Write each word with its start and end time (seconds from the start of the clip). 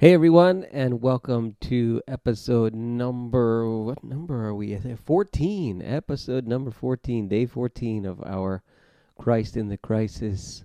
Hey 0.00 0.14
everyone, 0.14 0.62
and 0.70 1.02
welcome 1.02 1.56
to 1.62 2.00
episode 2.06 2.72
number 2.72 3.68
what 3.68 4.04
number 4.04 4.46
are 4.46 4.54
we? 4.54 4.72
at? 4.74 4.96
14. 4.96 5.82
Episode 5.82 6.46
number 6.46 6.70
14, 6.70 7.26
day 7.26 7.46
14 7.46 8.06
of 8.06 8.22
our 8.22 8.62
Christ 9.18 9.56
in 9.56 9.66
the 9.66 9.76
Crisis 9.76 10.64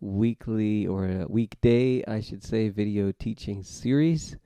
weekly 0.00 0.86
or 0.86 1.26
weekday, 1.28 2.02
I 2.06 2.22
should 2.22 2.42
say, 2.42 2.70
video 2.70 3.12
teaching 3.12 3.62
series. 3.62 4.38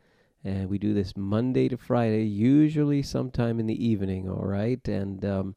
And 0.43 0.69
we 0.69 0.79
do 0.79 0.93
this 0.93 1.17
Monday 1.17 1.69
to 1.69 1.77
Friday, 1.77 2.25
usually 2.25 3.03
sometime 3.03 3.61
in 3.61 3.67
the 3.67 3.87
evening, 3.87 4.29
all 4.29 4.45
right? 4.45 4.89
And 4.89 5.25
um, 5.25 5.55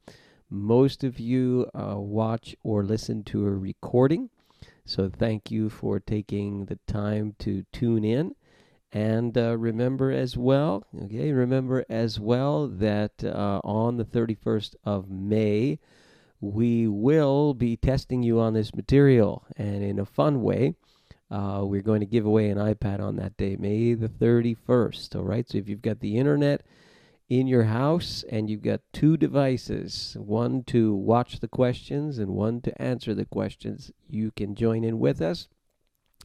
most 0.52 1.04
of 1.04 1.20
you 1.20 1.66
uh, 1.74 1.96
watch 1.98 2.56
or 2.62 2.84
listen 2.84 3.24
to 3.24 3.48
a 3.48 3.50
recording. 3.50 4.30
So 4.86 5.10
thank 5.10 5.50
you 5.50 5.70
for 5.70 6.00
taking 6.00 6.66
the 6.66 6.78
time 6.86 7.34
to 7.40 7.66
tune 7.74 8.04
in. 8.04 8.36
And 8.92 9.38
uh, 9.38 9.56
remember 9.58 10.12
as 10.12 10.36
well, 10.36 10.84
okay, 11.04 11.32
remember 11.32 11.86
as 11.90 12.20
well 12.20 12.68
that 12.68 13.24
uh, 13.24 13.62
on 13.64 13.98
the 13.98 14.06
31st 14.06 14.76
of 14.84 15.10
May, 15.10 15.80
we 16.42 16.88
will 16.88 17.54
be 17.54 17.78
testing 17.78 18.24
you 18.24 18.40
on 18.40 18.54
this 18.54 18.74
material. 18.74 19.46
And 19.56 19.84
in 19.84 20.00
a 20.00 20.06
fun 20.06 20.42
way, 20.42 20.76
uh, 21.30 21.62
we're 21.64 21.82
going 21.82 22.00
to 22.00 22.08
give 22.08 22.26
away 22.26 22.50
an 22.50 22.58
iPad 22.58 23.00
on 23.00 23.16
that 23.18 23.38
day, 23.38 23.56
May 23.56 23.94
the 23.94 24.10
31st. 24.10 25.16
All 25.16 25.24
right, 25.24 25.48
so 25.48 25.60
if 25.60 25.70
you've 25.70 25.84
got 25.84 26.00
the 26.00 26.18
internet 26.18 26.64
in 27.30 27.46
your 27.46 27.66
house 27.66 28.26
and 28.32 28.50
you've 28.50 28.64
got 28.64 28.82
two 28.92 29.18
devices, 29.18 30.18
one 30.20 30.64
to 30.64 30.96
watch 30.96 31.40
the 31.40 31.48
questions 31.48 32.18
and 32.18 32.32
one 32.32 32.62
to 32.62 32.82
answer 32.82 33.14
the 33.14 33.26
questions, 33.26 33.92
you 34.10 34.32
can 34.32 34.56
join 34.56 34.84
in 34.84 34.98
with 34.98 35.22
us. 35.22 35.48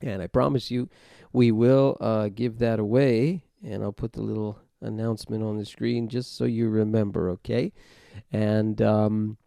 And 0.03 0.23
I 0.23 0.27
promise 0.27 0.71
you, 0.71 0.89
we 1.33 1.53
will 1.53 1.97
uh, 2.01 2.29
give 2.29 2.59
that 2.59 2.79
away. 2.79 3.45
And 3.62 3.83
I'll 3.83 3.93
put 3.93 4.12
the 4.12 4.23
little 4.23 4.59
announcement 4.80 5.43
on 5.43 5.57
the 5.57 5.65
screen 5.65 6.09
just 6.09 6.37
so 6.37 6.45
you 6.45 6.69
remember, 6.69 7.31
okay? 7.31 7.73
And 8.33 8.81
um, 8.83 9.39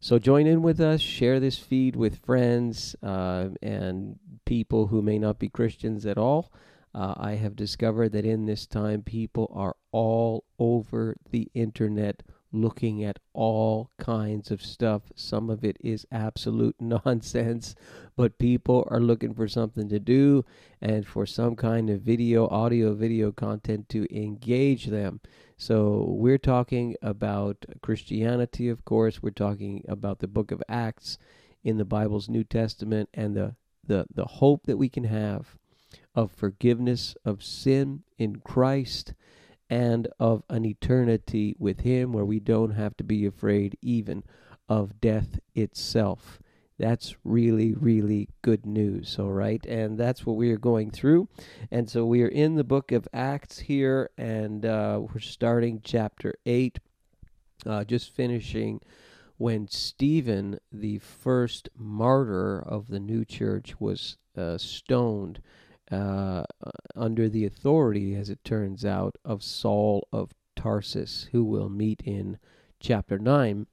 so 0.00 0.18
join 0.18 0.46
in 0.46 0.62
with 0.62 0.80
us, 0.80 1.00
share 1.00 1.40
this 1.40 1.58
feed 1.58 1.96
with 1.96 2.24
friends 2.24 2.94
uh, 3.02 3.48
and 3.62 4.18
people 4.44 4.88
who 4.88 5.02
may 5.02 5.18
not 5.18 5.38
be 5.38 5.48
Christians 5.48 6.04
at 6.06 6.18
all. 6.18 6.52
Uh, 6.94 7.14
I 7.16 7.32
have 7.36 7.56
discovered 7.56 8.12
that 8.12 8.26
in 8.26 8.44
this 8.44 8.66
time, 8.66 9.02
people 9.02 9.50
are 9.54 9.76
all 9.92 10.44
over 10.58 11.16
the 11.30 11.48
internet 11.54 12.22
looking 12.52 13.02
at 13.02 13.18
all 13.32 13.90
kinds 13.98 14.50
of 14.50 14.62
stuff. 14.62 15.02
Some 15.16 15.50
of 15.50 15.64
it 15.64 15.76
is 15.80 16.06
absolute 16.12 16.76
nonsense, 16.80 17.74
but 18.16 18.38
people 18.38 18.86
are 18.90 19.00
looking 19.00 19.34
for 19.34 19.48
something 19.48 19.88
to 19.88 19.98
do 19.98 20.44
and 20.80 21.06
for 21.06 21.26
some 21.26 21.56
kind 21.56 21.90
of 21.90 22.02
video, 22.02 22.46
audio, 22.48 22.94
video 22.94 23.32
content 23.32 23.88
to 23.90 24.06
engage 24.14 24.86
them. 24.86 25.20
So, 25.56 26.06
we're 26.08 26.38
talking 26.38 26.96
about 27.02 27.64
Christianity, 27.82 28.68
of 28.68 28.84
course. 28.84 29.22
We're 29.22 29.30
talking 29.30 29.84
about 29.88 30.18
the 30.18 30.26
book 30.26 30.50
of 30.50 30.62
Acts 30.68 31.18
in 31.62 31.78
the 31.78 31.84
Bible's 31.84 32.28
New 32.28 32.42
Testament 32.42 33.08
and 33.14 33.36
the, 33.36 33.54
the, 33.86 34.06
the 34.12 34.24
hope 34.24 34.66
that 34.66 34.76
we 34.76 34.88
can 34.88 35.04
have 35.04 35.56
of 36.14 36.32
forgiveness 36.32 37.16
of 37.24 37.42
sin 37.42 38.02
in 38.18 38.36
Christ 38.36 39.14
and 39.72 40.06
of 40.20 40.42
an 40.50 40.66
eternity 40.66 41.56
with 41.58 41.80
Him 41.80 42.12
where 42.12 42.26
we 42.26 42.38
don't 42.38 42.72
have 42.72 42.94
to 42.98 43.02
be 43.02 43.24
afraid 43.24 43.78
even 43.80 44.22
of 44.68 45.00
death 45.00 45.40
itself. 45.54 46.38
That's 46.78 47.16
really, 47.24 47.72
really 47.72 48.28
good 48.42 48.66
news, 48.66 49.18
all 49.18 49.32
right? 49.32 49.64
And 49.64 49.96
that's 49.96 50.26
what 50.26 50.36
we 50.36 50.50
are 50.50 50.58
going 50.58 50.90
through. 50.90 51.28
And 51.70 51.88
so 51.88 52.04
we 52.04 52.22
are 52.22 52.28
in 52.28 52.56
the 52.56 52.64
book 52.64 52.92
of 52.92 53.08
Acts 53.14 53.60
here, 53.60 54.10
and 54.18 54.66
uh, 54.66 55.00
we're 55.00 55.20
starting 55.20 55.80
chapter 55.82 56.34
8, 56.44 56.78
uh, 57.64 57.84
just 57.84 58.10
finishing 58.10 58.78
when 59.38 59.68
Stephen, 59.68 60.58
the 60.70 60.98
first 60.98 61.70
martyr 61.78 62.60
of 62.60 62.88
the 62.88 63.00
new 63.00 63.24
church, 63.24 63.80
was 63.80 64.18
uh, 64.36 64.58
stoned 64.58 65.40
uh, 65.90 66.44
under 66.96 67.28
the 67.28 67.44
authority, 67.44 68.14
as 68.14 68.30
it 68.30 68.44
turns 68.44 68.84
out, 68.84 69.16
of 69.24 69.42
Saul 69.42 70.06
of 70.12 70.30
Tarsus, 70.56 71.28
who 71.32 71.44
we'll 71.44 71.68
meet 71.68 72.02
in 72.04 72.38
chapter 72.80 73.18
9. 73.18 73.66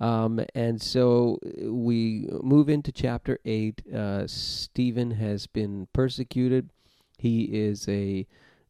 Um, 0.00 0.40
and 0.54 0.80
so 0.80 1.38
uh, 1.44 1.72
we 1.72 2.28
move 2.42 2.68
into 2.68 2.92
chapter 2.92 3.38
8. 3.44 3.82
Uh, 3.92 4.26
Stephen 4.26 5.12
has 5.12 5.46
been 5.46 5.88
persecuted. 5.92 6.70
He 7.18 7.44
is 7.44 7.88
a, 7.88 8.26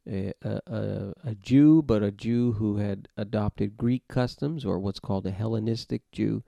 a, 0.07 0.33
a, 0.43 1.13
a 1.23 1.35
Jew, 1.35 1.83
but 1.83 2.01
a 2.01 2.11
Jew 2.11 2.53
who 2.53 2.77
had 2.77 3.07
adopted 3.15 3.77
Greek 3.77 4.07
customs, 4.07 4.65
or 4.65 4.79
what's 4.79 4.99
called 4.99 5.27
a 5.27 5.31
Hellenistic 5.31 6.01
Jew. 6.11 6.43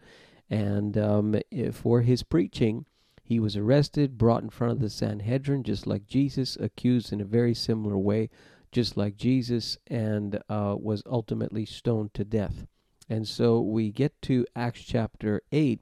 And 0.50 0.98
um, 0.98 1.36
for 1.72 2.02
his 2.02 2.24
preaching, 2.24 2.86
he 3.32 3.40
was 3.40 3.56
arrested, 3.56 4.18
brought 4.18 4.44
in 4.44 4.50
front 4.50 4.74
of 4.74 4.82
the 4.82 4.90
Sanhedrin, 4.90 5.64
just 5.64 5.88
like 5.88 6.06
Jesus, 6.06 6.58
accused 6.60 7.14
in 7.14 7.22
a 7.22 7.26
very 7.26 7.54
similar 7.54 7.98
way, 7.98 8.30
just 8.74 8.98
like 8.98 9.16
Jesus, 9.16 9.78
and 9.88 10.44
uh, 10.50 10.76
was 10.78 11.02
ultimately 11.06 11.66
stoned 11.66 12.14
to 12.14 12.26
death. 12.26 12.68
And 13.08 13.26
so 13.26 13.62
we 13.62 13.90
get 13.90 14.22
to 14.24 14.46
Acts 14.54 14.82
chapter 14.82 15.44
8 15.54 15.80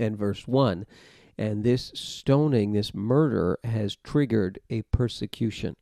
and 0.00 0.16
verse 0.16 0.48
1. 0.48 0.86
And 1.36 1.64
this 1.64 1.92
stoning, 1.94 2.72
this 2.72 2.94
murder, 2.94 3.58
has 3.62 3.96
triggered 3.96 4.58
a 4.70 4.80
persecution. 4.84 5.76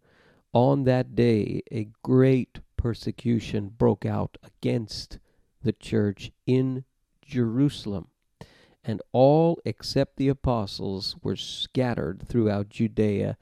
On 0.53 0.83
that 0.83 1.15
day, 1.15 1.63
a 1.71 1.91
great 2.03 2.59
persecution 2.77 3.69
broke 3.69 4.05
out 4.05 4.37
against 4.43 5.21
the 5.63 5.73
church 5.73 6.33
in 6.45 6.83
Jerusalem 7.25 8.09
and 8.85 9.01
all 9.13 9.59
except 9.65 10.17
the 10.17 10.29
apostles 10.29 11.17
were 11.23 11.37
scattered 11.37 12.23
throughout 12.27 12.69
Judea 12.69 13.37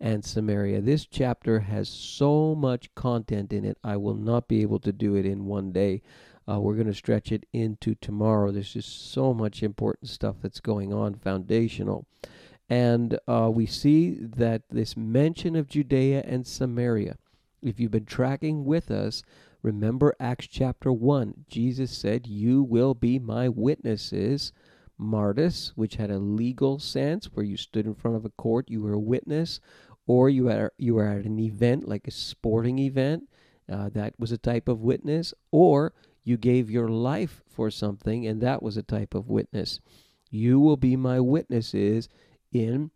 and 0.00 0.24
Samaria. 0.24 0.80
This 0.80 1.06
chapter 1.06 1.60
has 1.60 1.88
so 1.88 2.54
much 2.54 2.94
content 2.94 3.52
in 3.52 3.64
it, 3.64 3.78
I 3.82 3.96
will 3.96 4.14
not 4.14 4.48
be 4.48 4.62
able 4.62 4.78
to 4.80 4.92
do 4.92 5.14
it 5.14 5.26
in 5.26 5.46
one 5.46 5.72
day. 5.72 6.02
Uh, 6.48 6.60
we're 6.60 6.74
going 6.74 6.86
to 6.86 6.94
stretch 6.94 7.32
it 7.32 7.44
into 7.52 7.94
tomorrow. 7.96 8.52
There's 8.52 8.72
just 8.72 9.12
so 9.12 9.34
much 9.34 9.62
important 9.62 10.10
stuff 10.10 10.36
that's 10.40 10.60
going 10.60 10.92
on, 10.92 11.14
foundational. 11.14 12.06
And 12.68 13.18
uh, 13.26 13.50
we 13.52 13.66
see 13.66 14.18
that 14.20 14.62
this 14.70 14.96
mention 14.96 15.56
of 15.56 15.68
Judea 15.68 16.22
and 16.26 16.46
Samaria, 16.46 17.16
if 17.62 17.80
you've 17.80 17.90
been 17.90 18.04
tracking 18.04 18.64
with 18.64 18.90
us, 18.90 19.22
remember 19.62 20.14
Acts 20.20 20.46
chapter 20.46 20.92
1. 20.92 21.46
Jesus 21.48 21.90
said, 21.90 22.26
You 22.26 22.62
will 22.62 22.94
be 22.94 23.18
my 23.18 23.48
witnesses 23.48 24.52
martis, 24.98 25.72
which 25.74 25.96
had 25.96 26.10
a 26.10 26.18
legal 26.18 26.78
sense 26.78 27.26
where 27.26 27.44
you 27.44 27.56
stood 27.56 27.86
in 27.86 27.94
front 27.94 28.16
of 28.16 28.24
a 28.24 28.30
court, 28.30 28.68
you 28.68 28.82
were 28.82 28.92
a 28.92 28.98
witness, 28.98 29.60
or 30.06 30.30
you 30.30 30.44
were 30.44 30.72
you 30.78 30.94
were 30.94 31.06
at 31.06 31.24
an 31.24 31.38
event 31.38 31.88
like 31.88 32.06
a 32.06 32.12
sporting 32.12 32.78
event, 32.78 33.28
uh, 33.70 33.88
that 33.90 34.14
was 34.18 34.32
a 34.32 34.38
type 34.38 34.68
of 34.68 34.80
witness, 34.80 35.34
or 35.50 35.92
you 36.24 36.36
gave 36.36 36.70
your 36.70 36.88
life 36.88 37.42
for 37.48 37.70
something, 37.70 38.26
and 38.26 38.40
that 38.40 38.62
was 38.62 38.76
a 38.76 38.82
type 38.82 39.14
of 39.14 39.28
witness. 39.28 39.80
You 40.30 40.60
will 40.60 40.76
be 40.76 40.96
my 40.96 41.20
witnesses 41.20 42.08
in 42.52 42.90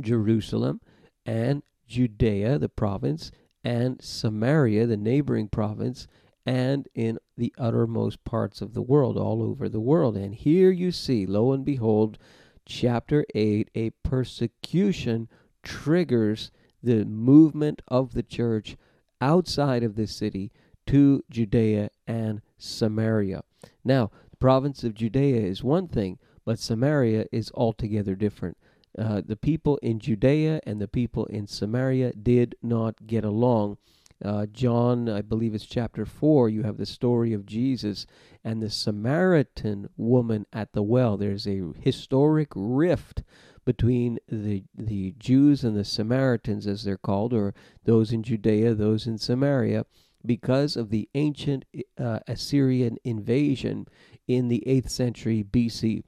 Jerusalem 0.00 0.80
and 1.24 1.62
Judea, 1.86 2.58
the 2.58 2.68
province, 2.68 3.30
and 3.64 4.00
Samaria, 4.02 4.86
the 4.86 4.96
neighboring 4.96 5.48
province, 5.48 6.06
and 6.46 6.88
in 6.94 7.18
the 7.36 7.52
uttermost 7.58 8.24
parts 8.24 8.60
of 8.60 8.72
the 8.72 8.82
world, 8.82 9.18
all 9.18 9.42
over 9.42 9.68
the 9.68 9.80
world. 9.80 10.16
And 10.16 10.34
here 10.34 10.70
you 10.70 10.92
see, 10.92 11.26
lo 11.26 11.52
and 11.52 11.64
behold, 11.64 12.18
chapter 12.64 13.26
8, 13.34 13.68
a 13.74 13.90
persecution 14.04 15.28
triggers 15.62 16.52
the 16.82 17.04
movement 17.04 17.82
of 17.88 18.14
the 18.14 18.22
church 18.22 18.76
outside 19.20 19.82
of 19.82 19.96
the 19.96 20.06
city 20.06 20.52
to 20.86 21.24
Judea 21.28 21.90
and 22.06 22.40
Samaria. 22.58 23.42
Now, 23.84 24.12
the 24.30 24.36
province 24.36 24.84
of 24.84 24.94
Judea 24.94 25.40
is 25.40 25.64
one 25.64 25.88
thing, 25.88 26.18
but 26.44 26.60
Samaria 26.60 27.26
is 27.32 27.50
altogether 27.54 28.14
different. 28.14 28.56
Uh, 28.96 29.20
the 29.24 29.36
people 29.36 29.78
in 29.78 29.98
Judea 29.98 30.60
and 30.64 30.80
the 30.80 30.88
people 30.88 31.26
in 31.26 31.46
Samaria 31.46 32.12
did 32.12 32.54
not 32.62 33.06
get 33.06 33.24
along 33.24 33.78
uh, 34.24 34.46
John, 34.46 35.08
I 35.08 35.20
believe 35.22 35.54
it's 35.54 35.66
chapter 35.66 36.06
4, 36.06 36.48
you 36.48 36.62
have 36.62 36.78
the 36.78 36.86
story 36.86 37.32
of 37.32 37.46
Jesus 37.46 38.06
and 38.42 38.62
the 38.62 38.70
Samaritan 38.70 39.88
woman 39.96 40.46
at 40.52 40.72
the 40.72 40.82
well. 40.82 41.16
There's 41.16 41.46
a 41.46 41.72
historic 41.80 42.48
rift 42.54 43.22
between 43.64 44.18
the 44.28 44.64
the 44.74 45.12
Jews 45.18 45.64
and 45.64 45.76
the 45.76 45.84
Samaritans 45.84 46.66
as 46.66 46.84
they're 46.84 46.96
called 46.96 47.32
or 47.32 47.52
those 47.84 48.12
in 48.12 48.22
Judea, 48.22 48.74
those 48.74 49.06
in 49.06 49.18
Samaria 49.18 49.84
because 50.24 50.76
of 50.76 50.90
the 50.90 51.08
ancient 51.14 51.64
uh, 51.98 52.20
Assyrian 52.26 52.96
invasion 53.04 53.86
in 54.26 54.48
the 54.48 54.62
8th 54.66 54.90
century 54.90 55.44
BC 55.44 56.02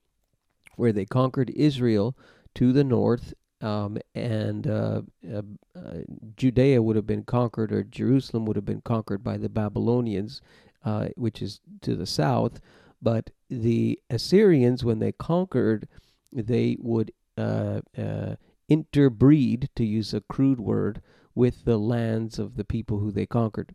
where 0.77 0.93
they 0.93 1.05
conquered 1.05 1.51
Israel 1.51 2.17
to 2.55 2.73
the 2.73 2.85
north 2.85 3.35
um, 3.61 3.99
and 4.15 4.67
uh, 4.67 5.03
uh, 5.33 5.43
uh, 5.77 5.95
Judea 6.37 6.83
would 6.83 6.97
have 6.97 7.07
been 7.07 7.25
conquered, 7.25 7.73
or 7.73 7.83
Jerusalem 7.83 8.45
would 8.47 8.57
have 8.57 8.65
been 8.65 8.83
conquered 8.83 9.25
by 9.25 9.37
the 9.37 9.49
Babylonians, 9.49 10.41
uh, 10.85 11.09
which 11.17 11.43
is 11.43 11.61
to 11.83 11.97
the 11.97 12.07
south. 12.07 12.61
But 13.01 13.31
the 13.49 14.01
Assyrians, 14.11 14.85
when 14.85 14.99
they 14.99 15.13
conquered, 15.13 15.89
they 16.33 16.77
would 16.81 17.13
uh, 17.37 17.81
interbreed, 18.69 19.69
to 19.77 19.85
use 19.85 20.13
a 20.13 20.21
crude 20.21 20.61
word, 20.61 21.01
with 21.35 21.65
the 21.65 21.79
lands 21.79 22.39
of 22.39 22.57
the 22.57 22.65
people 22.65 22.99
who 22.99 23.13
they 23.13 23.27
conquered. 23.27 23.75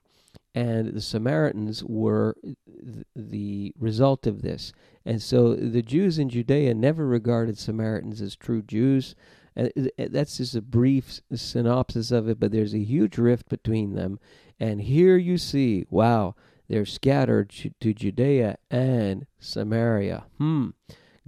And 0.53 0.93
the 0.93 1.01
Samaritans 1.01 1.83
were 1.83 2.35
th- 2.43 3.05
the 3.15 3.73
result 3.79 4.27
of 4.27 4.41
this. 4.41 4.73
And 5.05 5.21
so 5.21 5.55
the 5.55 5.81
Jews 5.81 6.19
in 6.19 6.29
Judea 6.29 6.73
never 6.73 7.07
regarded 7.07 7.57
Samaritans 7.57 8.21
as 8.21 8.35
true 8.35 8.61
Jews. 8.61 9.15
And 9.55 9.71
that's 9.97 10.37
just 10.37 10.55
a 10.55 10.61
brief 10.61 11.21
synopsis 11.33 12.11
of 12.11 12.27
it, 12.27 12.39
but 12.39 12.51
there's 12.51 12.73
a 12.73 12.79
huge 12.79 13.17
rift 13.17 13.49
between 13.49 13.93
them. 13.93 14.19
And 14.59 14.81
here 14.81 15.17
you 15.17 15.37
see, 15.37 15.85
wow, 15.89 16.35
they're 16.67 16.85
scattered 16.85 17.49
to 17.49 17.93
Judea 17.93 18.57
and 18.71 19.27
Samaria. 19.39 20.25
Hmm. 20.37 20.69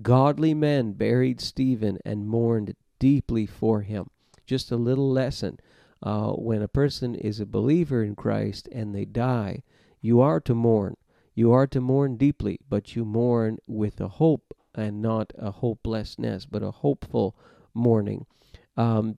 Godly 0.01 0.53
men 0.53 0.93
buried 0.93 1.39
Stephen 1.39 1.99
and 2.03 2.27
mourned 2.27 2.75
deeply 2.99 3.45
for 3.45 3.81
him. 3.81 4.09
Just 4.45 4.71
a 4.71 4.77
little 4.77 5.09
lesson. 5.09 5.59
Uh, 6.03 6.31
when 6.33 6.61
a 6.61 6.67
person 6.67 7.15
is 7.15 7.39
a 7.39 7.45
believer 7.45 8.03
in 8.03 8.15
Christ 8.15 8.67
and 8.71 8.93
they 8.93 9.05
die, 9.05 9.63
you 10.01 10.21
are 10.21 10.39
to 10.41 10.53
mourn. 10.53 10.97
You 11.33 11.51
are 11.51 11.67
to 11.67 11.81
mourn 11.81 12.17
deeply, 12.17 12.59
but 12.69 12.95
you 12.95 13.05
mourn 13.05 13.57
with 13.67 13.99
a 13.99 14.07
hope 14.07 14.53
and 14.73 15.01
not 15.01 15.33
a 15.37 15.51
hopelessness, 15.51 16.45
but 16.45 16.63
a 16.63 16.71
hopeful 16.71 17.35
mourning. 17.75 18.25
Um, 18.77 19.17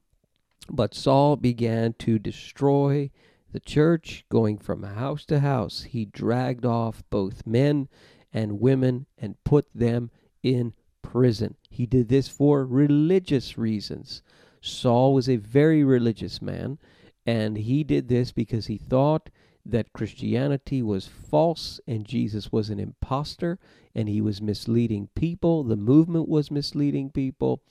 but 0.69 0.93
Saul 0.93 1.37
began 1.37 1.93
to 1.99 2.19
destroy 2.19 3.11
the 3.51 3.59
church, 3.59 4.25
going 4.29 4.57
from 4.57 4.83
house 4.83 5.25
to 5.25 5.39
house. 5.39 5.83
He 5.83 6.05
dragged 6.05 6.65
off 6.65 7.03
both 7.09 7.47
men 7.47 7.87
and 8.33 8.59
women 8.59 9.05
and 9.17 9.41
put 9.43 9.67
them 9.73 10.11
in 10.43 10.73
prison. 11.01 11.55
He 11.69 11.85
did 11.85 12.09
this 12.09 12.27
for 12.27 12.65
religious 12.65 13.57
reasons. 13.57 14.21
Saul 14.61 15.13
was 15.13 15.29
a 15.29 15.37
very 15.37 15.83
religious 15.83 16.41
man, 16.41 16.77
and 17.25 17.57
he 17.57 17.83
did 17.83 18.09
this 18.09 18.31
because 18.31 18.67
he 18.67 18.77
thought 18.77 19.29
that 19.65 19.93
Christianity 19.93 20.81
was 20.81 21.07
false 21.07 21.79
and 21.87 22.05
Jesus 22.05 22.51
was 22.51 22.69
an 22.69 22.79
impostor 22.79 23.59
and 23.93 24.07
he 24.07 24.21
was 24.21 24.41
misleading 24.41 25.09
people. 25.15 25.63
The 25.63 25.75
movement 25.75 26.27
was 26.29 26.51
misleading 26.51 27.09
people. 27.11 27.61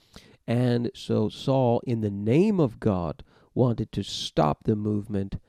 And 0.46 0.90
so 0.94 1.28
Saul, 1.28 1.80
in 1.86 2.00
the 2.00 2.10
name 2.10 2.60
of 2.60 2.78
God, 2.80 3.24
wanted 3.54 3.90
to 3.92 4.02
stop 4.04 4.64
the 4.64 4.76
movement 4.76 5.40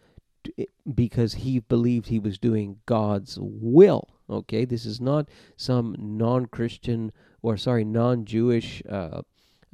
because 0.94 1.36
he 1.36 1.60
believed 1.60 2.08
he 2.08 2.20
was 2.20 2.38
doing 2.38 2.80
God's 2.86 3.38
will. 3.42 4.08
Okay, 4.30 4.66
this 4.66 4.86
is 4.86 5.00
not 5.00 5.30
some 5.56 5.96
non 5.98 6.48
Christian 6.48 7.12
or, 7.42 7.58
sorry, 7.58 7.86
non 7.86 8.26
Jewish 8.26 8.82
uh, 8.90 9.22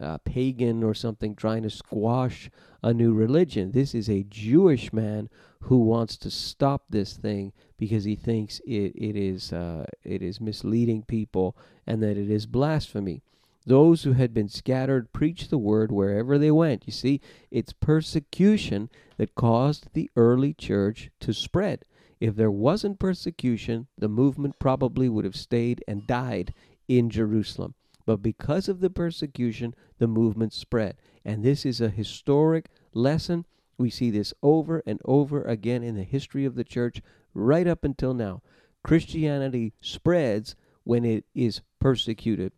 uh, 0.01 0.17
pagan 0.19 0.83
or 0.83 0.93
something 0.93 1.35
trying 1.35 1.63
to 1.63 1.69
squash 1.69 2.49
a 2.81 2.93
new 2.93 3.13
religion. 3.13 3.71
This 3.71 3.95
is 3.95 4.09
a 4.09 4.23
Jewish 4.23 4.91
man 4.91 5.29
who 5.61 5.77
wants 5.77 6.17
to 6.17 6.29
stop 6.31 6.83
this 6.89 7.13
thing 7.13 7.53
because 7.77 8.03
he 8.03 8.15
thinks 8.15 8.59
it, 8.65 8.93
it 8.95 9.15
is 9.15 9.53
uh, 9.53 9.85
it 10.03 10.21
is 10.21 10.41
misleading 10.41 11.03
people 11.03 11.57
and 11.87 12.01
that 12.03 12.17
it 12.17 12.29
is 12.29 12.45
blasphemy. 12.45 13.23
Those 13.65 14.03
who 14.03 14.13
had 14.13 14.33
been 14.33 14.49
scattered 14.49 15.13
preached 15.13 15.49
the 15.49 15.57
word 15.57 15.91
wherever 15.91 16.37
they 16.37 16.51
went. 16.51 16.83
You 16.85 16.91
see, 16.91 17.21
it's 17.49 17.71
persecution 17.73 18.89
that 19.17 19.35
caused 19.35 19.87
the 19.93 20.09
early 20.15 20.53
church 20.53 21.11
to 21.21 21.33
spread. 21.33 21.85
If 22.19 22.35
there 22.35 22.51
wasn't 22.51 22.99
persecution, 22.99 23.87
the 23.97 24.09
movement 24.09 24.59
probably 24.59 25.07
would 25.07 25.25
have 25.25 25.35
stayed 25.35 25.83
and 25.87 26.07
died 26.07 26.53
in 26.87 27.09
Jerusalem. 27.09 27.73
But 28.05 28.21
because 28.21 28.67
of 28.67 28.81
the 28.81 28.89
persecution, 28.89 29.75
the 29.97 30.07
movement 30.07 30.51
spread. 30.51 30.97
And 31.23 31.43
this 31.43 31.65
is 31.65 31.79
a 31.79 31.89
historic 31.89 32.69
lesson. 32.93 33.45
We 33.77 33.89
see 33.89 34.11
this 34.11 34.33
over 34.43 34.83
and 34.85 34.99
over 35.05 35.41
again 35.43 35.83
in 35.83 35.95
the 35.95 36.03
history 36.03 36.43
of 36.45 36.55
the 36.55 36.65
church, 36.65 37.01
right 37.33 37.67
up 37.67 37.83
until 37.83 38.13
now. 38.13 38.41
Christianity 38.83 39.73
spreads 39.79 40.55
when 40.83 41.05
it 41.05 41.25
is 41.33 41.61
persecuted. 41.79 42.51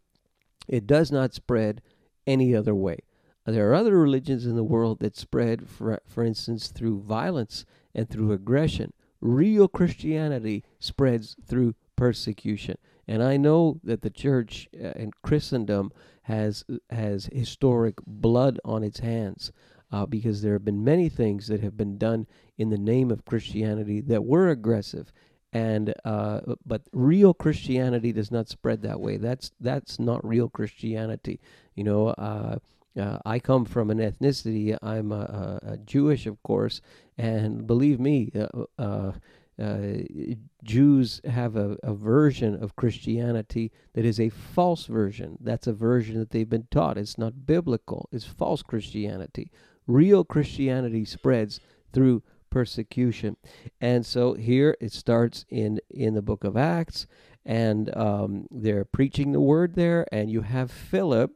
It 0.68 0.88
does 0.88 1.12
not 1.12 1.34
spread 1.34 1.82
any 2.26 2.56
other 2.56 2.76
way. 2.76 3.00
There 3.46 3.70
are 3.70 3.76
other 3.76 3.98
religions 3.98 4.46
in 4.46 4.56
the 4.56 4.64
world 4.64 5.00
that 5.00 5.16
spread, 5.16 5.70
for, 5.70 6.00
for 6.08 6.24
instance, 6.24 6.70
through 6.70 7.02
violence 7.02 7.66
and 7.94 8.10
through 8.10 8.32
aggression. 8.32 8.92
Real 9.22 9.68
Christianity 9.68 10.64
spreads 10.80 11.36
through 11.46 11.76
persecution. 11.96 12.78
And 13.08 13.22
I 13.22 13.38
know 13.38 13.80
that 13.84 14.02
the 14.02 14.10
church 14.10 14.68
uh, 14.74 14.90
in 14.96 15.12
Christendom 15.24 15.92
has 16.24 16.66
has 16.90 17.30
historic 17.32 17.96
blood 18.08 18.60
on 18.66 18.84
its 18.84 19.00
hands 19.00 19.52
uh, 19.92 20.08
because 20.08 20.42
there 20.42 20.54
have 20.54 20.66
been 20.66 20.84
many 20.84 21.08
things 21.08 21.48
that 21.48 21.62
have 21.62 21.78
been 21.78 21.98
done 22.00 22.26
in 22.58 22.70
the 22.70 22.78
name 22.80 23.12
of 23.12 23.26
Christianity 23.26 24.02
that 24.02 24.26
were 24.26 24.50
aggressive 24.50 25.12
and 25.56 25.94
uh, 26.04 26.42
but 26.66 26.82
real 26.92 27.34
Christianity 27.34 28.12
does 28.12 28.30
not 28.30 28.50
spread 28.50 28.82
that 28.82 29.00
way. 29.00 29.16
That's 29.16 29.52
that's 29.62 30.00
not 30.00 30.28
real 30.28 30.50
Christianity. 30.50 31.40
You 31.76 31.86
know, 31.86 32.08
uh, 32.10 32.58
uh, 33.00 33.20
I 33.26 33.40
come 33.40 33.64
from 33.64 33.90
an 33.90 34.00
ethnicity. 34.00 34.78
I'm 34.82 35.14
a, 35.14 35.60
a, 35.64 35.78
Jewish, 35.78 36.26
of 36.26 36.44
course, 36.44 36.82
and 37.18 37.66
believe 37.66 38.02
me, 38.02 38.34
uh, 38.36 38.66
uh, 38.78 39.12
uh, 39.58 39.80
Jews 40.62 41.22
have 41.24 41.56
a, 41.56 41.78
a 41.82 41.94
version 41.94 42.62
of 42.62 42.76
Christianity 42.76 43.72
that 43.94 44.04
is 44.04 44.20
a 44.20 44.28
false 44.28 44.88
version. 44.88 45.38
That's 45.40 45.68
a 45.68 45.74
version 45.74 46.20
that 46.20 46.32
they've 46.32 46.50
been 46.50 46.68
taught. 46.70 46.98
It's 46.98 47.18
not 47.18 47.46
biblical. 47.46 48.10
It's 48.12 48.26
false 48.26 48.62
Christianity. 48.62 49.52
Real 49.88 50.26
Christianity 50.26 51.06
spreads 51.06 51.62
through 51.94 52.24
persecution. 52.56 53.36
And 53.82 54.06
so 54.06 54.34
here 54.36 54.78
it 54.80 54.94
starts 54.94 55.44
in 55.50 55.82
in 55.90 56.14
the 56.14 56.22
book 56.22 56.46
of 56.46 56.56
Acts, 56.56 57.06
and 57.46 57.94
um, 57.98 58.48
they're 58.50 58.86
preaching 58.86 59.34
the 59.34 59.42
word 59.42 59.76
there, 59.76 60.08
and 60.10 60.32
you 60.32 60.40
have 60.40 60.72
Philip. 60.72 61.36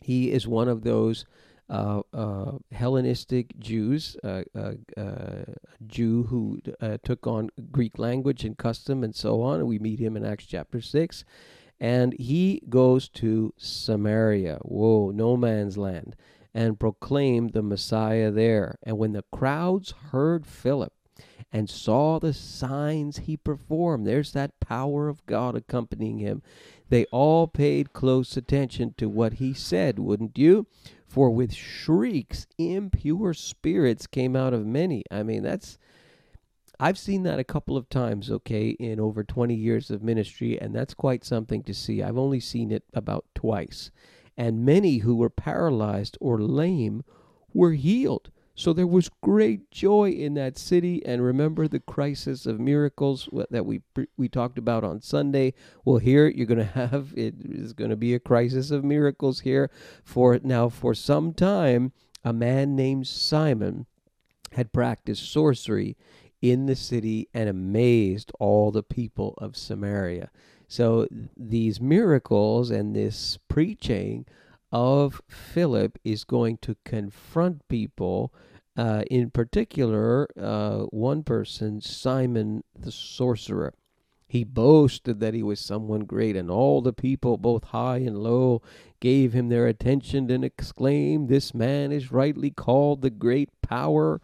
He 0.00 0.32
is 0.32 0.48
one 0.48 0.66
of 0.66 0.82
those 0.82 1.26
uh, 1.68 2.00
uh, 2.14 2.52
Hellenistic 2.72 3.58
Jews, 3.58 4.16
uh, 4.24 4.44
uh, 4.56 4.72
uh 4.96 5.44
Jew 5.86 6.22
who 6.30 6.62
uh, 6.80 6.96
took 7.04 7.26
on 7.26 7.50
Greek 7.70 7.98
language 7.98 8.42
and 8.42 8.56
custom 8.56 9.04
and 9.04 9.14
so 9.14 9.42
on. 9.42 9.66
We 9.66 9.78
meet 9.78 10.00
him 10.00 10.16
in 10.16 10.24
Acts 10.24 10.46
chapter 10.46 10.80
6. 10.80 11.22
And 11.78 12.14
he 12.14 12.62
goes 12.68 13.08
to 13.20 13.52
Samaria. 13.58 14.58
Whoa, 14.62 15.10
no 15.10 15.36
man's 15.36 15.76
land 15.76 16.16
and 16.54 16.80
proclaimed 16.80 17.52
the 17.52 17.62
Messiah 17.62 18.30
there. 18.30 18.78
And 18.82 18.98
when 18.98 19.12
the 19.12 19.24
crowds 19.32 19.94
heard 20.10 20.46
Philip 20.46 20.92
and 21.52 21.68
saw 21.68 22.18
the 22.18 22.32
signs 22.32 23.18
he 23.18 23.36
performed, 23.36 24.06
there's 24.06 24.32
that 24.32 24.58
power 24.60 25.08
of 25.08 25.24
God 25.26 25.56
accompanying 25.56 26.18
him, 26.18 26.42
they 26.88 27.04
all 27.06 27.46
paid 27.46 27.92
close 27.92 28.36
attention 28.36 28.94
to 28.98 29.08
what 29.08 29.34
he 29.34 29.54
said, 29.54 29.98
wouldn't 29.98 30.36
you? 30.36 30.66
For 31.06 31.30
with 31.30 31.52
shrieks, 31.52 32.46
impure 32.58 33.34
spirits 33.34 34.06
came 34.06 34.36
out 34.36 34.54
of 34.54 34.66
many. 34.66 35.04
I 35.10 35.22
mean, 35.22 35.42
that's. 35.42 35.78
I've 36.78 36.98
seen 36.98 37.24
that 37.24 37.38
a 37.38 37.44
couple 37.44 37.76
of 37.76 37.90
times, 37.90 38.30
okay, 38.30 38.70
in 38.70 38.98
over 38.98 39.22
20 39.22 39.54
years 39.54 39.90
of 39.90 40.02
ministry, 40.02 40.58
and 40.58 40.74
that's 40.74 40.94
quite 40.94 41.24
something 41.24 41.62
to 41.64 41.74
see. 41.74 42.02
I've 42.02 42.16
only 42.16 42.40
seen 42.40 42.70
it 42.70 42.84
about 42.94 43.26
twice 43.34 43.90
and 44.40 44.64
many 44.64 44.98
who 44.98 45.14
were 45.14 45.28
paralyzed 45.28 46.16
or 46.18 46.40
lame 46.40 47.04
were 47.52 47.72
healed. 47.72 48.30
So 48.54 48.72
there 48.72 48.86
was 48.86 49.10
great 49.22 49.70
joy 49.70 50.12
in 50.12 50.32
that 50.34 50.56
city. 50.56 51.04
And 51.04 51.22
remember 51.22 51.68
the 51.68 51.78
crisis 51.78 52.46
of 52.46 52.58
miracles 52.58 53.28
that 53.50 53.66
we 53.66 53.82
we 54.16 54.30
talked 54.30 54.56
about 54.56 54.82
on 54.82 55.02
Sunday. 55.02 55.52
Well, 55.84 55.98
here 55.98 56.26
you're 56.26 56.46
going 56.46 56.58
to 56.66 56.88
have 56.88 57.12
it 57.14 57.34
is 57.38 57.74
going 57.74 57.90
to 57.90 57.96
be 57.96 58.14
a 58.14 58.18
crisis 58.18 58.70
of 58.70 58.82
miracles 58.82 59.40
here. 59.40 59.70
For 60.02 60.40
now, 60.42 60.70
for 60.70 60.94
some 60.94 61.34
time, 61.34 61.92
a 62.24 62.32
man 62.32 62.74
named 62.74 63.08
Simon 63.08 63.84
had 64.52 64.72
practiced 64.72 65.30
sorcery 65.30 65.98
in 66.40 66.64
the 66.64 66.76
city 66.76 67.28
and 67.34 67.50
amazed 67.50 68.32
all 68.40 68.70
the 68.70 68.82
people 68.82 69.34
of 69.36 69.54
Samaria. 69.54 70.30
So 70.70 71.08
these 71.36 71.80
miracles 71.80 72.70
and 72.70 72.94
this 72.94 73.40
preaching 73.48 74.24
of 74.70 75.20
Philip 75.26 75.98
is 76.04 76.22
going 76.22 76.58
to 76.58 76.76
confront 76.84 77.66
people. 77.66 78.32
Uh, 78.76 79.02
in 79.10 79.32
particular, 79.32 80.28
uh, 80.40 80.82
one 80.90 81.24
person, 81.24 81.80
Simon 81.80 82.62
the 82.78 82.92
sorcerer. 82.92 83.74
He 84.28 84.44
boasted 84.44 85.18
that 85.18 85.34
he 85.34 85.42
was 85.42 85.58
someone 85.58 86.04
great, 86.04 86.36
and 86.36 86.52
all 86.52 86.80
the 86.80 86.92
people, 86.92 87.36
both 87.36 87.64
high 87.64 87.98
and 87.98 88.22
low, 88.22 88.62
gave 89.00 89.32
him 89.32 89.48
their 89.48 89.66
attention 89.66 90.30
and 90.30 90.44
exclaimed, 90.44 91.28
This 91.28 91.52
man 91.52 91.90
is 91.90 92.12
rightly 92.12 92.52
called 92.52 93.02
the 93.02 93.10
great 93.10 93.50
power. 93.60 94.20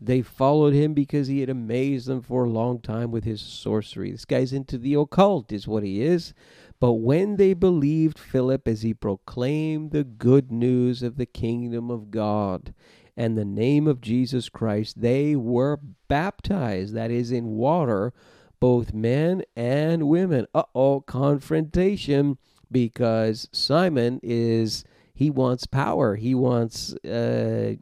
They 0.00 0.22
followed 0.22 0.72
him 0.72 0.94
because 0.94 1.26
he 1.26 1.40
had 1.40 1.50
amazed 1.50 2.06
them 2.06 2.22
for 2.22 2.44
a 2.44 2.50
long 2.50 2.80
time 2.80 3.10
with 3.10 3.24
his 3.24 3.42
sorcery. 3.42 4.10
This 4.10 4.24
guy's 4.24 4.52
into 4.52 4.78
the 4.78 4.94
occult, 4.94 5.52
is 5.52 5.68
what 5.68 5.82
he 5.82 6.00
is. 6.00 6.32
But 6.80 6.94
when 6.94 7.36
they 7.36 7.52
believed 7.52 8.18
Philip 8.18 8.66
as 8.66 8.80
he 8.80 8.94
proclaimed 8.94 9.90
the 9.90 10.04
good 10.04 10.50
news 10.50 11.02
of 11.02 11.16
the 11.16 11.26
kingdom 11.26 11.90
of 11.90 12.10
God 12.10 12.72
and 13.14 13.36
the 13.36 13.44
name 13.44 13.86
of 13.86 14.00
Jesus 14.00 14.48
Christ, 14.48 15.02
they 15.02 15.36
were 15.36 15.78
baptized, 16.08 16.94
that 16.94 17.10
is, 17.10 17.30
in 17.30 17.48
water, 17.56 18.14
both 18.58 18.94
men 18.94 19.42
and 19.54 20.08
women. 20.08 20.46
Uh 20.54 20.62
oh, 20.74 21.02
confrontation 21.02 22.38
because 22.72 23.48
Simon 23.52 24.20
is 24.22 24.84
he 25.20 25.28
wants 25.28 25.66
power. 25.66 26.16
He 26.16 26.34
wants 26.34 26.94
uh, 27.04 27.74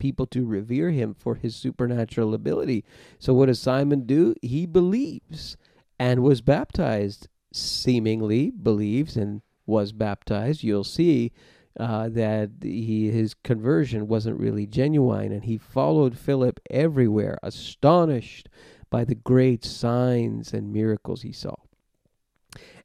people 0.00 0.26
to 0.26 0.44
revere 0.44 0.90
him 0.90 1.14
for 1.14 1.36
his 1.36 1.54
supernatural 1.54 2.34
ability. 2.34 2.84
So, 3.20 3.32
what 3.34 3.46
does 3.46 3.60
Simon 3.60 4.04
do? 4.04 4.34
He 4.42 4.66
believes 4.66 5.56
and 5.96 6.24
was 6.24 6.40
baptized, 6.40 7.28
seemingly 7.52 8.50
believes 8.50 9.16
and 9.16 9.42
was 9.64 9.92
baptized. 9.92 10.64
You'll 10.64 10.82
see 10.82 11.30
uh, 11.78 12.08
that 12.08 12.50
he 12.60 13.12
his 13.12 13.32
conversion 13.32 14.08
wasn't 14.08 14.40
really 14.40 14.66
genuine, 14.66 15.30
and 15.30 15.44
he 15.44 15.58
followed 15.58 16.18
Philip 16.18 16.58
everywhere, 16.68 17.38
astonished 17.44 18.48
by 18.90 19.04
the 19.04 19.14
great 19.14 19.64
signs 19.64 20.52
and 20.52 20.72
miracles 20.72 21.22
he 21.22 21.30
saw. 21.30 21.54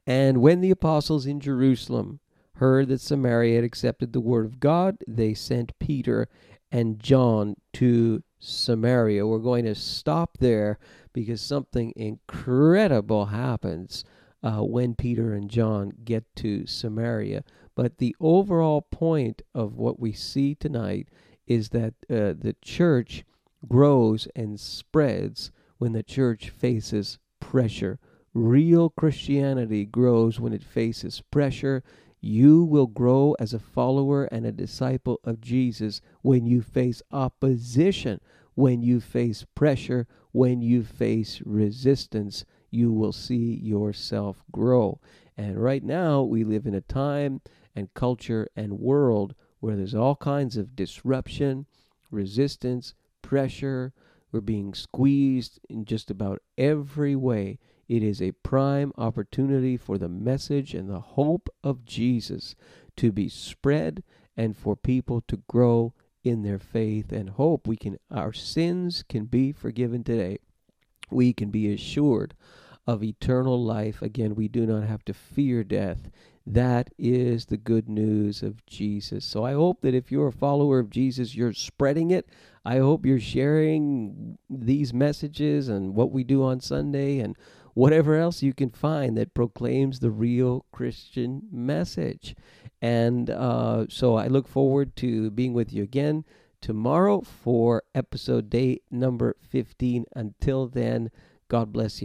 And 0.06 0.40
when 0.40 0.60
the 0.60 0.70
apostles 0.70 1.26
in 1.26 1.40
Jerusalem 1.40 2.20
heard 2.56 2.88
that 2.88 3.00
Samaria 3.00 3.56
had 3.56 3.64
accepted 3.64 4.12
the 4.12 4.20
word 4.20 4.46
of 4.46 4.60
God, 4.60 4.98
they 5.06 5.34
sent 5.34 5.78
Peter 5.78 6.28
and 6.70 6.98
John 6.98 7.56
to 7.74 8.22
Samaria. 8.38 9.26
We're 9.26 9.38
going 9.38 9.64
to 9.66 9.74
stop 9.74 10.38
there 10.38 10.78
because 11.12 11.40
something 11.40 11.92
incredible 11.96 13.26
happens 13.26 14.04
uh, 14.42 14.60
when 14.62 14.94
Peter 14.94 15.34
and 15.34 15.50
John 15.50 15.92
get 16.04 16.24
to 16.36 16.66
Samaria. 16.66 17.44
But 17.74 17.98
the 17.98 18.16
overall 18.20 18.82
point 18.82 19.42
of 19.54 19.76
what 19.76 20.00
we 20.00 20.12
see 20.12 20.54
tonight 20.54 21.08
is 21.46 21.70
that 21.70 21.94
uh, 22.10 22.34
the 22.38 22.56
church 22.62 23.24
grows 23.68 24.28
and 24.34 24.58
spreads 24.58 25.52
when 25.78 25.92
the 25.92 26.02
church 26.02 26.50
faces 26.50 27.18
pressure. 27.40 27.98
Real 28.34 28.90
Christianity 28.90 29.84
grows 29.84 30.40
when 30.40 30.52
it 30.52 30.62
faces 30.62 31.22
pressure. 31.30 31.82
You 32.24 32.62
will 32.62 32.86
grow 32.86 33.34
as 33.40 33.52
a 33.52 33.58
follower 33.58 34.26
and 34.26 34.46
a 34.46 34.52
disciple 34.52 35.18
of 35.24 35.40
Jesus 35.40 36.00
when 36.22 36.46
you 36.46 36.62
face 36.62 37.02
opposition, 37.10 38.20
when 38.54 38.80
you 38.80 39.00
face 39.00 39.44
pressure, 39.56 40.06
when 40.30 40.62
you 40.62 40.84
face 40.84 41.42
resistance. 41.44 42.44
You 42.70 42.92
will 42.92 43.12
see 43.12 43.58
yourself 43.60 44.44
grow. 44.52 45.00
And 45.36 45.60
right 45.60 45.82
now, 45.82 46.22
we 46.22 46.44
live 46.44 46.64
in 46.64 46.74
a 46.74 46.80
time 46.80 47.40
and 47.74 47.92
culture 47.92 48.48
and 48.54 48.78
world 48.78 49.34
where 49.58 49.74
there's 49.74 49.94
all 49.94 50.14
kinds 50.14 50.56
of 50.56 50.76
disruption, 50.76 51.66
resistance, 52.08 52.94
pressure. 53.20 53.92
We're 54.30 54.42
being 54.42 54.74
squeezed 54.74 55.58
in 55.68 55.86
just 55.86 56.08
about 56.08 56.40
every 56.56 57.16
way. 57.16 57.58
It 57.88 58.02
is 58.02 58.22
a 58.22 58.32
prime 58.32 58.92
opportunity 58.96 59.76
for 59.76 59.98
the 59.98 60.08
message 60.08 60.74
and 60.74 60.88
the 60.88 61.00
hope 61.00 61.48
of 61.62 61.84
Jesus 61.84 62.54
to 62.96 63.12
be 63.12 63.28
spread 63.28 64.02
and 64.36 64.56
for 64.56 64.76
people 64.76 65.22
to 65.28 65.42
grow 65.48 65.94
in 66.24 66.42
their 66.42 66.58
faith 66.58 67.12
and 67.12 67.30
hope. 67.30 67.66
We 67.66 67.76
can 67.76 67.98
our 68.10 68.32
sins 68.32 69.04
can 69.08 69.26
be 69.26 69.52
forgiven 69.52 70.04
today. 70.04 70.38
We 71.10 71.32
can 71.32 71.50
be 71.50 71.72
assured 71.72 72.34
of 72.86 73.02
eternal 73.02 73.62
life. 73.62 74.02
Again, 74.02 74.34
we 74.34 74.48
do 74.48 74.66
not 74.66 74.88
have 74.88 75.04
to 75.04 75.14
fear 75.14 75.62
death. 75.62 76.10
That 76.44 76.90
is 76.98 77.46
the 77.46 77.56
good 77.56 77.88
news 77.88 78.42
of 78.42 78.66
Jesus. 78.66 79.24
So 79.24 79.44
I 79.44 79.52
hope 79.52 79.82
that 79.82 79.94
if 79.94 80.10
you're 80.10 80.28
a 80.28 80.32
follower 80.32 80.80
of 80.80 80.90
Jesus, 80.90 81.36
you're 81.36 81.52
spreading 81.52 82.10
it. 82.10 82.28
I 82.64 82.78
hope 82.78 83.06
you're 83.06 83.20
sharing 83.20 84.38
these 84.50 84.92
messages 84.92 85.68
and 85.68 85.94
what 85.94 86.10
we 86.10 86.24
do 86.24 86.42
on 86.42 86.60
Sunday 86.60 87.20
and 87.20 87.36
whatever 87.74 88.16
else 88.16 88.42
you 88.42 88.52
can 88.52 88.70
find 88.70 89.16
that 89.16 89.34
proclaims 89.34 90.00
the 90.00 90.10
real 90.10 90.64
Christian 90.72 91.42
message. 91.50 92.34
And 92.80 93.30
uh, 93.30 93.86
so 93.88 94.16
I 94.16 94.26
look 94.26 94.48
forward 94.48 94.96
to 94.96 95.30
being 95.30 95.52
with 95.52 95.72
you 95.72 95.82
again 95.82 96.24
tomorrow 96.60 97.20
for 97.20 97.82
episode 97.94 98.50
day 98.50 98.80
number 98.90 99.36
15. 99.48 100.04
Until 100.14 100.68
then, 100.68 101.10
God 101.48 101.72
bless 101.72 101.96
you. 101.96 102.00